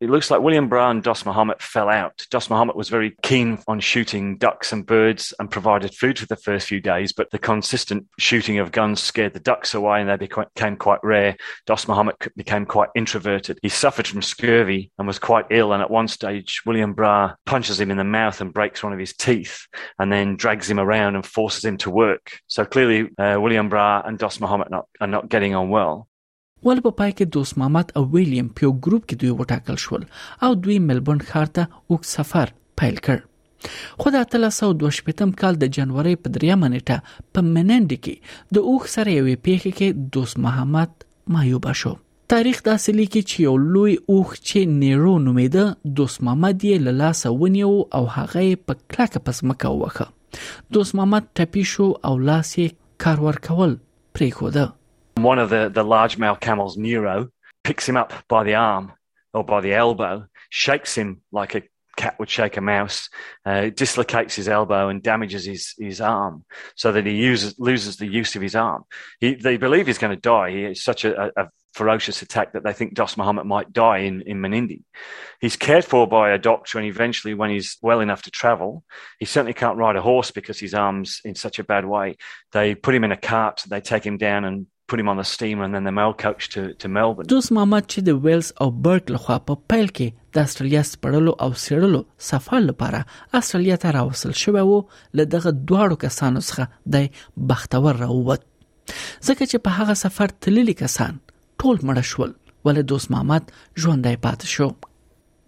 It 0.00 0.08
looks 0.08 0.30
like 0.30 0.40
William 0.40 0.66
Brown 0.70 0.92
and 0.92 1.02
Dost 1.02 1.26
Mahomet 1.26 1.60
fell 1.60 1.90
out. 1.90 2.26
Dost 2.30 2.48
Mahomet 2.48 2.74
was 2.74 2.88
very 2.88 3.14
keen 3.22 3.58
on 3.68 3.80
shooting 3.80 4.38
ducks 4.38 4.72
and 4.72 4.86
birds 4.86 5.34
and 5.38 5.50
provided 5.50 5.94
food 5.94 6.18
for 6.18 6.24
the 6.24 6.36
first 6.36 6.66
few 6.66 6.80
days, 6.80 7.12
but 7.12 7.30
the 7.30 7.38
consistent 7.38 8.06
shooting 8.18 8.58
of 8.60 8.72
guns 8.72 9.02
scared 9.02 9.34
the 9.34 9.40
ducks 9.40 9.74
away 9.74 10.00
and 10.00 10.08
they 10.08 10.16
became 10.16 10.76
quite 10.78 11.00
rare. 11.02 11.36
Dost 11.66 11.86
Mahomet 11.86 12.14
became 12.34 12.64
quite 12.64 12.88
introverted. 12.96 13.58
He 13.60 13.68
suffered 13.68 14.06
from 14.06 14.22
scurvy 14.22 14.90
and 14.98 15.06
was 15.06 15.18
quite 15.18 15.44
ill. 15.50 15.74
And 15.74 15.82
at 15.82 15.90
one 15.90 16.08
stage, 16.08 16.62
William 16.64 16.94
Bra 16.94 17.34
punches 17.44 17.78
him 17.78 17.90
in 17.90 17.98
the 17.98 18.02
mouth 18.04 18.40
and 18.40 18.54
breaks 18.54 18.82
one 18.82 18.94
of 18.94 18.98
his 18.98 19.12
teeth 19.14 19.66
and 19.98 20.10
then 20.10 20.34
drags 20.38 20.70
him 20.70 20.80
around 20.80 21.16
and 21.16 21.26
forces 21.26 21.66
him 21.66 21.76
to 21.76 21.90
work. 21.90 22.40
So 22.46 22.64
clearly, 22.64 23.10
uh, 23.18 23.36
William 23.38 23.68
Bra 23.68 24.00
and 24.06 24.18
Dost 24.18 24.40
Mahomet 24.40 24.70
not, 24.70 24.86
are 24.98 25.06
not 25.06 25.28
getting 25.28 25.54
on 25.54 25.68
well. 25.68 26.08
ول 26.68 26.80
په 26.84 26.90
پای 27.00 27.12
کې 27.18 27.26
دوست 27.34 27.56
محمد 27.60 27.92
او 27.98 28.02
ویلیام 28.14 28.48
په 28.60 28.70
ګروپ 28.86 29.04
کې 29.08 29.16
دوی 29.20 29.30
وټاکل 29.40 29.76
شول 29.86 30.02
او 30.46 30.50
دوی 30.66 30.78
ملبورن 30.88 31.20
ښار 31.32 31.48
ته 31.58 31.94
وک 31.94 32.04
سفر 32.14 32.52
پیل 32.80 32.96
کړ 33.04 33.78
خو 34.02 34.10
د 34.16 34.24
1328م 34.24 35.32
کال 35.42 35.58
د 35.62 35.70
جنوري 35.78 36.12
په 36.24 36.34
دریمه 36.36 36.68
نیټه 36.74 37.34
په 37.36 37.46
منند 37.54 37.94
کې 37.96 38.58
د 38.58 38.68
اوخ 38.72 38.90
سره 38.96 39.14
یوې 39.18 39.36
پیښې 39.48 39.80
کې 39.80 40.12
دوست 40.16 40.40
محمد 40.46 41.06
مایوب 41.36 41.68
شو 41.82 41.92
تاریخ 42.34 42.58
داسې 42.68 42.98
لیکي 43.00 43.22
چې 43.22 43.46
یو 43.46 43.74
لوی 43.76 43.94
اوخ 44.16 44.34
چې 44.38 44.76
نیرو 44.84 45.14
نومیده 45.28 45.92
دوست 46.00 46.22
محمد 46.28 46.56
یې 46.56 46.86
له 46.86 46.96
لاسه 47.00 47.32
ونیو 47.42 47.72
او 48.00 48.02
هغه 48.18 48.62
په 48.70 48.80
کلاکه 48.94 49.24
پس 49.28 49.42
مکه 49.52 49.72
وخه 49.76 50.10
دوست 50.78 50.98
محمد 51.00 51.32
ټپی 51.40 51.64
شو 51.74 51.90
او 52.10 52.14
لاس 52.32 52.52
یې 52.58 52.84
کار 53.06 53.24
ورکول 53.28 53.74
پرې 53.78 54.38
خوده 54.40 54.68
One 55.16 55.38
of 55.38 55.50
the, 55.50 55.68
the 55.72 55.84
male 56.18 56.36
camels, 56.36 56.76
Nero, 56.76 57.28
picks 57.64 57.88
him 57.88 57.96
up 57.96 58.12
by 58.28 58.44
the 58.44 58.54
arm 58.54 58.92
or 59.34 59.44
by 59.44 59.60
the 59.60 59.74
elbow, 59.74 60.26
shakes 60.48 60.94
him 60.96 61.20
like 61.32 61.54
a 61.54 61.62
cat 61.96 62.18
would 62.18 62.30
shake 62.30 62.56
a 62.56 62.60
mouse, 62.60 63.10
uh, 63.44 63.68
dislocates 63.70 64.34
his 64.34 64.48
elbow 64.48 64.88
and 64.88 65.02
damages 65.02 65.44
his, 65.44 65.74
his 65.78 66.00
arm 66.00 66.44
so 66.74 66.92
that 66.92 67.04
he 67.04 67.12
uses, 67.14 67.54
loses 67.58 67.98
the 67.98 68.06
use 68.06 68.34
of 68.36 68.42
his 68.42 68.54
arm. 68.54 68.84
He, 69.20 69.34
they 69.34 69.58
believe 69.58 69.86
he's 69.86 69.98
going 69.98 70.14
to 70.16 70.20
die. 70.20 70.50
He 70.50 70.64
is 70.64 70.82
such 70.82 71.04
a, 71.04 71.30
a, 71.38 71.48
ferocious 71.74 72.20
attack 72.20 72.52
that 72.54 72.64
they 72.64 72.72
think 72.72 72.94
Dost 72.94 73.16
Muhammad 73.16 73.46
might 73.46 73.72
die 73.72 73.98
in, 73.98 74.22
in 74.22 74.38
Menindi. 74.40 74.82
He's 75.40 75.54
cared 75.54 75.84
for 75.84 76.08
by 76.08 76.30
a 76.32 76.38
doctor, 76.38 76.78
and 76.80 76.88
eventually, 76.88 77.32
when 77.32 77.48
he's 77.50 77.76
well 77.80 78.00
enough 78.00 78.22
to 78.22 78.30
travel, 78.32 78.82
he 79.20 79.24
certainly 79.24 79.54
can't 79.54 79.76
ride 79.78 79.94
a 79.94 80.02
horse 80.02 80.32
because 80.32 80.58
his 80.58 80.74
arm's 80.74 81.20
in 81.24 81.36
such 81.36 81.60
a 81.60 81.64
bad 81.64 81.84
way. 81.84 82.16
They 82.50 82.74
put 82.74 82.92
him 82.92 83.04
in 83.04 83.12
a 83.12 83.16
cart, 83.16 83.62
they 83.70 83.80
take 83.80 84.04
him 84.04 84.16
down 84.16 84.44
and 84.44 84.66
put 84.90 84.98
him 85.02 85.08
on 85.08 85.18
the 85.18 85.24
steamer 85.36 85.64
and 85.66 85.74
then 85.76 85.84
the 85.88 85.92
mail 86.00 86.12
coach 86.24 86.42
to 86.54 86.60
to 86.74 86.88
Melbourne. 86.98 87.26
دوست 87.28 87.52
محمد 87.52 87.84
چې 87.92 88.08
د 88.08 88.24
ویلز 88.24 88.50
او 88.64 88.68
برک 88.86 89.10
لخوا 89.16 89.36
په 89.50 89.64
پیل 89.72 89.86
کې 89.98 90.34
د 90.38 90.48
استرالیا 90.48 90.82
سپړلو 90.88 91.34
او 91.44 91.48
سیړلو 91.64 92.00
سفر 92.28 92.64
لپاره 92.64 93.40
استرالیا 93.40 93.76
ته 93.84 93.92
راوصل 93.98 94.34
شوی 94.42 94.64
وو 94.70 94.78
له 95.20 95.28
دغه 95.36 95.52
دواړو 95.60 96.00
کسانو 96.06 96.42
څخه 96.48 96.92
د 96.96 97.08
بختور 97.54 98.00
راووت 98.04 98.46
ځکه 98.96 99.42
چې 99.42 99.64
په 99.68 99.76
هغه 99.82 99.98
سفر 100.02 100.34
تللي 100.48 100.76
کسان 100.82 101.22
ټول 101.30 101.80
مړ 101.86 102.10
شول 102.12 102.34
ول 102.70 102.82
دوست 102.94 103.14
محمد 103.16 103.54
ژوندۍ 103.84 104.20
پاتې 104.28 104.56
شو 104.56 104.70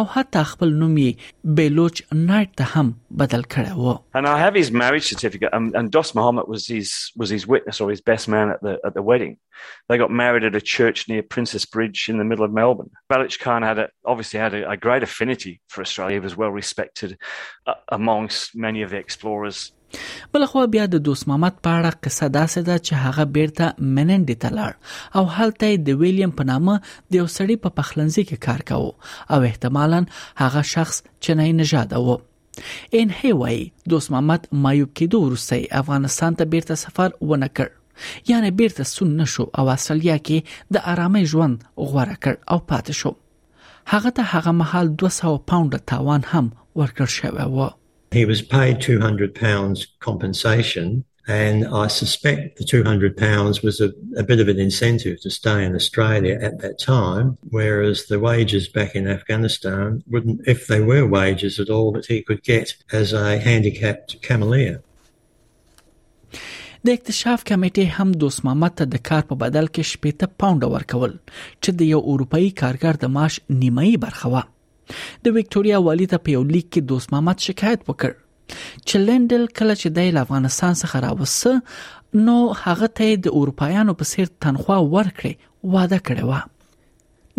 او 0.00 0.02
حتی 0.12 0.42
خپل 0.50 0.74
نوم 0.82 0.92
یې 1.04 1.56
بلوچ 1.60 2.02
نایټ 2.02 2.60
ته 2.60 2.68
هم 2.74 2.92
بدل 3.22 3.42
and 4.20 4.28
i 4.32 4.34
have 4.42 4.54
his 4.60 4.70
marriage 4.82 5.08
certificate 5.08 5.56
and, 5.58 5.72
and 5.80 5.92
dos 5.96 6.14
mohammed 6.18 6.48
was 6.52 6.66
his 6.74 6.92
was 7.24 7.32
his 7.36 7.46
witness 7.54 7.80
or 7.84 7.88
his 7.90 8.04
best 8.10 8.30
man 8.36 8.52
at 8.54 8.62
the 8.66 8.74
at 8.90 8.94
the 8.98 9.04
wedding 9.10 9.34
they 9.90 9.98
got 10.04 10.14
married 10.22 10.46
at 10.50 10.58
a 10.60 10.64
church 10.74 11.02
near 11.08 11.24
princess 11.36 11.66
bridge 11.74 12.04
in 12.12 12.22
the 12.22 12.28
middle 12.30 12.46
of 12.48 12.54
melbourne 12.62 12.92
baluch 13.14 13.40
khan 13.46 13.66
had 13.70 13.80
obviously 14.14 14.42
had 14.46 14.58
a 14.60 14.78
great 14.86 15.08
affinity 15.10 15.52
for 15.74 15.82
australia 15.86 16.20
he 16.22 16.26
was 16.28 16.38
well 16.44 16.54
respected 16.62 17.16
uh, 17.70 17.76
amongst 18.00 18.56
many 18.68 18.86
of 18.88 18.94
the 18.94 19.02
explorers 19.06 19.60
بل 20.34 20.44
خو 20.46 20.66
بیا 20.72 20.84
د 20.94 20.98
دوست 21.08 21.26
محمد 21.28 21.54
په 21.66 21.70
اړه 21.76 21.92
قصه 22.06 22.26
داسې 22.36 22.64
ده 22.68 22.80
چې 22.80 23.02
هغه 23.04 23.24
بیرته 23.36 23.68
مننډي 23.98 24.34
ته 24.42 24.50
لاړ 24.56 24.74
او 25.20 25.24
هلته 25.36 25.70
د 25.86 26.00
ویلیام 26.02 26.34
په 26.40 26.48
نامه 26.50 26.74
د 26.88 27.18
یو 27.20 27.26
سړي 27.36 27.56
په 27.64 27.72
پخلنځي 27.78 28.24
کې 28.30 28.44
کار 28.46 28.66
کاوه 28.72 29.36
او 29.36 29.46
احتمالا 29.50 30.00
هغه 30.42 30.64
شخص 30.74 31.00
چنای 31.28 31.54
نژاد 31.62 31.94
و 32.00 32.16
ان 33.00 33.14
هیوی 33.22 33.58
دوست 33.94 34.12
محمد 34.16 34.46
مایوب 34.66 34.92
کېدو 35.00 35.22
وروسته 35.24 35.82
افغانستان 35.82 36.38
ته 36.42 36.50
بیرته 36.56 36.80
سفر 36.84 37.16
ونه 37.32 37.50
کړ 37.60 38.34
یعنی 38.34 38.50
بیرته 38.62 38.88
سن 38.94 39.16
نشو 39.22 39.48
او 39.62 39.64
اصلیا 39.76 40.18
کې 40.30 40.76
د 40.76 40.88
آرامۍ 40.96 41.32
ژوند 41.34 41.64
غوړه 41.64 42.22
کړ 42.26 42.54
او 42.54 42.60
پاتې 42.60 43.02
شو 43.02 43.16
هغه 43.96 44.16
ته 44.20 44.32
هغه 44.36 44.56
محل 44.62 44.94
200 45.08 45.36
پاونډ 45.50 45.84
تاوان 45.94 46.30
هم 46.34 46.52
ورکړ 46.82 47.18
شوی 47.18 47.46
و 47.56 47.68
He 48.10 48.24
was 48.24 48.40
paid 48.40 48.78
£200 48.80 49.36
compensation, 50.00 51.04
and 51.28 51.68
I 51.68 51.88
suspect 51.92 52.56
the 52.56 52.64
£200 52.64 53.20
was 53.62 53.82
a, 53.84 53.92
a, 54.16 54.22
bit 54.24 54.40
of 54.40 54.48
an 54.48 54.56
incentive 54.58 55.20
to 55.20 55.28
stay 55.30 55.64
in 55.64 55.74
Australia 55.76 56.38
at 56.40 56.58
that 56.64 56.80
time, 56.80 57.36
whereas 57.52 58.06
the 58.08 58.16
wages 58.18 58.64
back 58.66 58.94
in 58.96 59.04
Afghanistan 59.06 60.02
wouldn't, 60.08 60.40
if 60.48 60.66
they 60.68 60.80
were 60.80 61.04
wages 61.06 61.60
at 61.60 61.68
all, 61.68 61.92
that 61.92 62.06
he 62.08 62.22
could 62.24 62.42
get 62.42 62.74
as 62.92 63.12
a 63.12 63.38
handicapped 63.38 64.10
cameleer. 64.22 64.80
د 66.86 66.90
اکتشاف 66.92 67.42
کمیټې 67.44 67.86
هم 68.00 68.12
دوست 68.24 68.44
محمد 68.46 68.72
ته 68.80 68.84
د 68.94 69.00
کار 69.08 69.22
په 69.30 69.36
بدل 69.42 69.66
کې 69.70 70.10
80 70.10 70.34
پاونډ 70.42 70.68
ورکول 70.74 71.14
چې 71.62 71.70
د 71.80 71.88
یو 71.92 71.98
اروپאי 72.12 72.50
کارګر 72.60 73.00
د 73.04 73.10
معاش 73.16 73.38
نیمایي 73.62 73.96
برخه 74.04 74.30
وه 74.34 74.42
د 75.24 75.32
وکټوريا 75.36 75.78
والي 75.86 76.06
ته 76.12 76.22
په 76.26 76.34
یو 76.36 76.42
لیک 76.56 76.66
کې 76.72 76.86
دوست 76.92 77.12
محمد 77.14 77.44
شکایت 77.50 77.80
وکړ 77.88 78.12
چې 78.88 78.96
لندل 79.08 79.42
کله 79.60 79.74
چې 79.80 79.88
د 79.98 80.20
افغانستان 80.24 80.72
څخه 80.82 80.96
راوسه 81.06 81.52
نو 82.28 82.36
هغه 82.66 82.88
ته 83.00 83.18
د 83.26 83.34
اروپایانو 83.40 83.96
په 84.02 84.10
سیر 84.12 84.30
تنخوا 84.46 84.78
ورکړي 84.94 85.34
وعده 85.74 85.98
کړې 86.06 86.24
و 86.30 86.56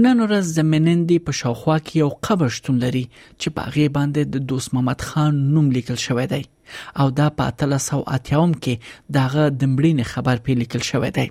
نن 0.03 0.18
ورځ 0.24 0.51
زمینندې 0.60 1.25
په 1.27 1.32
شاوخوا 1.39 1.75
کې 1.86 2.01
یو 2.01 2.10
قبر 2.27 2.53
شتون 2.58 2.77
لري 2.84 3.01
چې 3.39 3.56
په 3.58 3.74
غي 3.75 3.88
باندې 3.98 4.36
د 4.36 4.46
دوست 4.51 4.74
محمد 4.75 5.03
خان 5.08 5.41
نوم 5.56 5.65
لیکل 5.77 6.00
شوی 6.06 6.25
دی 6.34 6.39
او 7.03 7.08
دا 7.20 7.25
په 7.39 7.56
1380 7.56 8.53
کې 8.68 8.94
دغه 9.20 9.50
دمړین 9.62 10.03
خبر 10.13 10.44
په 10.46 10.60
لیکل 10.62 10.84
شوی 10.91 11.12
دی 11.18 11.27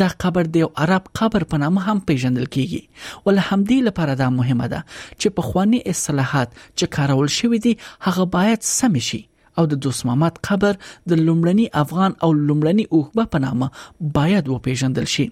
دا 0.00 0.08
قبر 0.22 0.46
د 0.54 0.56
یو 0.62 0.68
عرب 0.84 1.06
قبر 1.20 1.44
په 1.54 1.60
نامه 1.62 1.80
هم 1.88 1.98
پیژندل 2.10 2.46
کیږي 2.54 2.80
ول 3.26 3.40
همدې 3.48 3.78
لپاره 3.88 4.14
دا 4.22 4.28
مهمه 4.38 4.68
ده 4.74 4.80
چې 5.20 5.34
په 5.38 5.42
خواني 5.48 5.80
اصلاحات 5.94 6.50
چې 6.58 6.94
کارول 6.98 7.30
شوې 7.38 7.60
دي 7.66 7.74
هغه 8.08 8.26
باید 8.36 8.68
سم 8.70 8.98
شي 9.08 9.20
او 9.60 9.64
د 9.72 9.80
دوست 9.86 10.06
محمد 10.08 10.40
قبر 10.50 10.78
د 11.12 11.20
لومړني 11.26 11.66
افغان 11.82 12.16
او 12.26 12.30
لومړني 12.38 12.86
اوخبه 12.92 13.26
په 13.34 13.44
نامه 13.46 13.70
باید 14.18 14.50
و 14.54 14.58
پیژندل 14.68 15.10
شي 15.16 15.26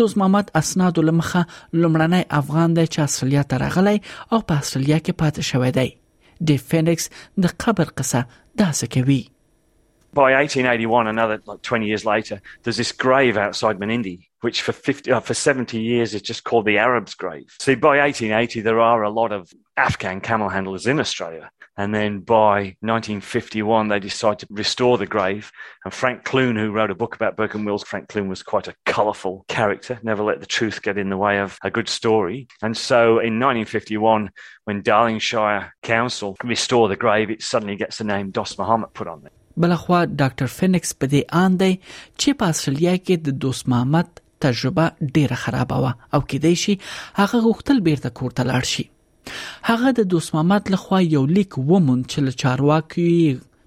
دوست 0.00 0.18
محمد 0.22 0.50
اسناد 0.62 0.98
لمخه 1.08 1.46
لومړنی 1.54 2.20
افغان 2.40 2.76
د 2.78 2.92
چا 2.98 3.06
اصلیت 3.12 3.54
راغلی 3.66 3.96
او 3.96 4.44
په 4.52 4.62
اصلیت 4.62 5.08
کې 5.08 5.24
پاتې 5.24 5.50
شوی 5.50 5.74
دی 5.80 5.88
د 6.50 6.62
فینکس 6.70 7.10
د 7.46 7.54
قبر 7.66 7.92
قصه 8.02 8.22
داسې 8.32 8.94
کوي 8.96 9.20
by 10.18 10.32
1881, 10.32 11.06
another 11.06 11.40
like 11.46 11.62
20 11.62 11.86
years 11.86 12.04
later, 12.04 12.42
there's 12.64 12.76
this 12.76 12.90
grave 12.90 13.36
outside 13.36 13.78
Menindee, 13.78 14.26
which 14.40 14.62
for 14.62 14.72
50, 14.72 15.12
uh, 15.12 15.20
for 15.20 15.32
70 15.32 15.78
years 15.80 16.12
is 16.12 16.22
just 16.22 16.42
called 16.42 16.64
the 16.66 16.76
Arab's 16.78 17.14
grave. 17.14 17.54
See, 17.60 17.76
by 17.76 17.98
1880, 17.98 18.62
there 18.62 18.80
are 18.80 19.04
a 19.04 19.10
lot 19.10 19.30
of 19.30 19.48
Afghan 19.76 20.20
camel 20.20 20.48
handlers 20.48 20.88
in 20.88 20.98
Australia. 20.98 21.52
And 21.76 21.94
then 21.94 22.18
by 22.18 22.74
1951, 22.80 23.86
they 23.86 24.00
decide 24.00 24.40
to 24.40 24.46
restore 24.50 24.98
the 24.98 25.06
grave. 25.06 25.52
And 25.84 25.94
Frank 25.94 26.24
Clune, 26.24 26.56
who 26.56 26.72
wrote 26.72 26.90
a 26.90 26.96
book 26.96 27.14
about 27.14 27.36
Burke 27.36 27.54
and 27.54 27.64
Wills, 27.64 27.84
Frank 27.84 28.08
Clune 28.08 28.28
was 28.28 28.42
quite 28.42 28.66
a 28.66 28.74
colourful 28.86 29.44
character, 29.46 30.00
never 30.02 30.24
let 30.24 30.40
the 30.40 30.46
truth 30.46 30.82
get 30.82 30.98
in 30.98 31.10
the 31.10 31.16
way 31.16 31.38
of 31.38 31.56
a 31.62 31.70
good 31.70 31.88
story. 31.88 32.48
And 32.60 32.76
so 32.76 33.20
in 33.20 33.38
1951, 33.38 34.30
when 34.64 34.82
Darlingshire 34.82 35.70
Council 35.84 36.36
restore 36.42 36.88
the 36.88 36.96
grave, 36.96 37.30
it 37.30 37.40
suddenly 37.44 37.76
gets 37.76 37.98
the 37.98 38.04
name 38.04 38.32
Dost 38.32 38.58
Muhammad 38.58 38.92
put 38.92 39.06
on 39.06 39.24
it. 39.24 39.32
بلخوا 39.62 40.00
ډاکټر 40.20 40.48
فینکس 40.58 40.90
په 41.00 41.06
دې 41.12 41.20
آن 41.42 41.52
دی 41.62 41.72
چې 42.20 42.28
په 42.42 42.54
استرالیا 42.54 42.94
کې 43.04 43.14
د 43.28 43.38
دوست 43.46 43.68
محمد 43.72 44.10
تجربه 44.44 44.84
ډیره 45.16 45.36
خراب 45.44 45.72
وه 45.82 45.90
او 46.14 46.20
کېدای 46.30 46.56
شي 46.64 46.74
هغه 47.18 47.38
غوښتل 47.48 47.76
بیرته 47.90 48.14
کور 48.20 48.30
ته 48.38 48.42
لاړ 48.52 48.64
شي 48.72 48.84
هغه 49.68 49.92
د 49.98 50.08
دوست 50.14 50.34
محمد 50.34 50.72
لخوا 50.76 51.00
یو 51.16 51.24
لیک 51.38 51.58
ومون 51.72 52.00
چې 52.10 52.18
له 52.28 52.32
چارواکي 52.42 53.10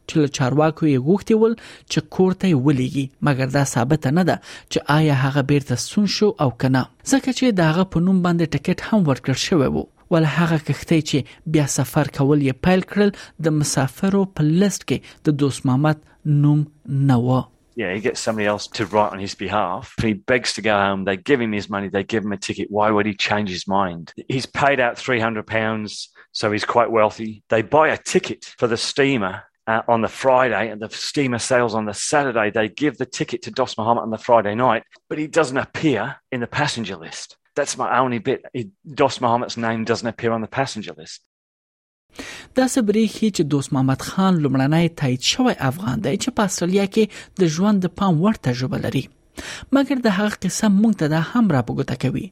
چې 0.10 0.16
له 0.26 0.30
چارواکو 0.38 0.84
یې 0.92 1.04
غوښتي 1.08 1.36
ول 1.42 1.54
چې 1.92 2.00
کور 2.18 2.32
ته 2.42 2.62
ولېږي 2.66 3.06
مګر 3.30 3.54
دا 3.58 3.64
ثابت 3.76 4.08
نه 4.18 4.24
ده 4.32 4.38
چې 4.50 4.92
آیا 4.98 5.20
هغه 5.26 5.46
بیرته 5.54 5.82
سون 5.88 6.10
شو 6.18 6.32
او 6.46 6.50
کنه 6.64 6.88
ځکه 7.12 7.38
چې 7.40 7.60
داغه 7.64 7.90
په 7.96 8.06
نوم 8.08 8.22
باندې 8.28 8.58
ټیکټ 8.58 8.88
هم 8.90 9.10
ورکړ 9.12 9.44
شوی 9.48 9.70
وو 9.76 9.86
ول 10.12 10.26
هغه 10.26 10.58
کښتۍ 10.68 11.02
چې 11.10 11.50
بیا 11.56 11.66
سفر 11.78 12.10
کول 12.18 12.40
یې 12.42 12.60
پیل 12.68 12.82
کړل 12.92 13.10
د 13.46 13.58
مسافرو 13.60 14.24
په 14.40 14.46
لیست 14.64 14.82
کې 14.90 15.28
د 15.28 15.38
دوست 15.44 15.66
محمد 15.70 15.98
نوم 16.44 16.62
نه 17.10 17.18
و 17.28 17.40
yeah, 17.82 17.92
he 17.98 18.02
gets 18.08 18.20
somebody 18.28 18.48
else 18.54 18.66
to 18.78 18.84
write 18.94 19.14
on 19.18 19.22
his 19.26 19.34
behalf. 19.44 19.82
He 20.08 20.14
begs 20.32 20.50
to 20.56 20.62
go 20.70 20.76
home. 20.86 21.06
They 21.10 21.16
give 21.30 21.40
him 21.46 21.54
his 21.60 21.68
money. 21.76 21.88
They 21.94 22.04
give 22.14 22.26
him 22.28 22.34
a 22.38 22.40
ticket. 22.48 22.68
Why 22.78 22.88
would 22.96 23.08
he 23.10 23.14
change 23.28 23.50
his 23.58 23.64
mind? 23.78 24.04
He's 24.36 24.46
paid 24.58 24.80
out 24.88 24.96
£300, 25.06 25.96
so 26.40 26.52
he's 26.56 26.68
quite 26.76 26.92
wealthy. 26.98 27.30
They 27.54 27.62
buy 27.78 27.86
a 27.94 27.98
ticket 28.16 28.42
for 28.64 28.68
the 28.76 28.82
steamer. 28.92 29.32
Uh, 29.72 29.74
on 29.94 30.02
the 30.04 30.10
Friday, 30.24 30.60
and 30.72 30.82
the 30.84 30.88
steamer 31.08 31.40
sails 31.50 31.74
on 31.80 31.86
the 31.90 31.94
Saturday. 32.12 32.46
They 32.54 32.64
give 32.84 32.96
the 33.02 33.06
ticket 33.18 33.40
to 33.48 33.52
Dos 33.60 33.76
Muhammad 33.80 34.04
on 34.08 34.12
the 34.16 34.20
Friday 34.28 34.54
night, 34.68 34.84
but 35.12 35.18
he 35.22 35.28
doesn't 35.40 35.62
appear 35.68 36.04
in 36.38 36.46
the 36.46 36.50
passenger 36.60 36.98
list. 37.06 37.30
That's 37.56 37.78
my 37.78 37.90
only 38.00 38.20
bit. 38.28 38.42
Dost 39.00 39.20
Mohammed's 39.22 39.58
name 39.58 39.84
doesn't 39.84 40.08
appear 40.08 40.32
on 40.36 40.42
the 40.42 40.54
passenger 40.60 40.94
list. 41.02 41.22
دا 42.56 42.68
سبریخي 42.68 43.28
چې 43.38 43.42
دوست 43.52 43.74
محمد 43.74 44.02
خان 44.08 44.34
لمړنۍ 44.44 44.86
تایید 45.02 45.22
شوی 45.34 45.54
افغان 45.70 45.98
دی 46.06 46.14
چې 46.24 46.30
په 46.38 46.42
استرالیا 46.50 46.86
کې 46.96 47.04
د 47.44 47.52
ژوند 47.58 47.78
د 47.84 47.88
پام 48.00 48.14
وړ 48.24 48.36
تجربه 48.48 48.78
لري 48.86 49.02
مګر 49.78 49.98
د 50.08 50.18
هغه 50.18 50.36
قصه 50.46 50.68
مونږ 50.80 50.94
ته 51.02 51.08
دا 51.16 51.22
هم 51.32 51.46
را 51.56 51.62
پګوته 51.70 51.96
کوي 52.04 52.24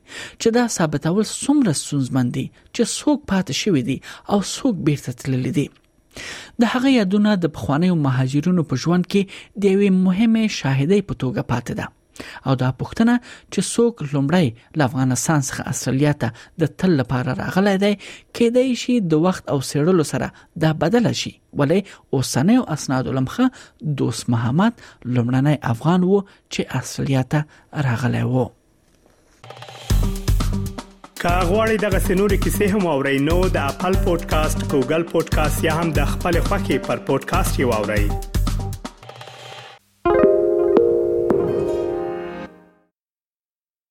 چې 0.42 0.50
دا 0.58 0.64
ثابتول 0.78 1.22
څومره 1.44 1.74
سونزمند 1.88 2.32
دي 2.38 2.44
چې 2.76 2.84
څوک 2.98 3.20
پاتې 3.30 3.54
شوی 3.62 3.82
دي 3.92 3.98
او 4.32 4.40
څوک 4.56 4.76
بیرته 4.90 5.12
تللی 5.22 5.52
دي 5.60 5.66
د 5.78 6.74
هغه 6.74 6.90
یادونه 7.00 7.32
د 7.46 7.56
بخوانیو 7.60 7.96
مهاجرونو 8.08 8.64
په 8.74 8.82
ژوند 8.86 9.04
کې 9.12 9.22
د 9.62 9.78
یوې 9.78 9.96
مهمه 10.10 10.44
شاهدې 10.60 11.00
په 11.08 11.14
توګه 11.24 11.42
پاتې 11.54 11.74
ده 11.80 11.86
او 12.48 12.56
دا 12.56 12.72
پوښتنه 12.82 13.16
چې 13.54 13.60
څوک 13.74 13.94
لومړی 14.12 14.48
له 14.82 14.90
افغانستان 14.90 15.40
څخه 15.50 15.64
استرالیا 15.74 16.14
ته 16.26 16.30
د 16.64 16.76
تل 16.84 16.92
لپاره 17.02 17.32
راغلی 17.42 17.76
دی 17.86 17.94
کېدای 18.38 18.70
شي 18.84 18.96
د 19.14 19.26
وخت 19.28 19.44
او 19.56 19.60
سیړلو 19.72 20.04
سره 20.12 20.28
دا 20.66 20.70
بدل 20.86 21.06
شي 21.24 21.34
ولې 21.60 21.80
اوسنۍ 22.16 22.58
اسناد 22.78 23.06
لمخه 23.18 23.46
دوست 24.04 24.24
محمد 24.36 24.74
لومړنی 25.14 25.56
افغان 25.74 26.02
وو 26.12 26.20
چې 26.54 26.62
استرالیا 26.82 27.22
ته 27.36 27.86
راغلی 27.90 28.26
وو 28.34 28.46
کاغوري 31.22 31.78
دغه 31.84 32.00
سنوري 32.04 32.38
کیسې 32.38 32.64
هم 32.76 32.88
او 32.92 33.02
رینو 33.08 33.40
د 33.58 33.68
خپل 33.78 33.94
پودکاسټ 33.94 34.60
ګوګل 34.76 35.08
پودکاسټ 35.14 35.64
یا 35.70 35.74
هم 35.82 35.92
د 36.02 36.06
خپل 36.16 36.42
خاكي 36.50 36.78
پر 36.90 36.98
پودکاسټ 37.14 37.60
یو 37.66 37.72
اورئ 37.80 38.39